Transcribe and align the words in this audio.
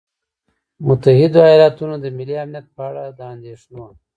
متحدو 0.87 1.39
ایالتونو 1.51 1.95
د 1.99 2.05
ملي 2.17 2.35
امنیت 2.43 2.65
په 2.75 2.81
اړه 2.89 3.03
د 3.17 3.19
اندېښنو 3.33 3.85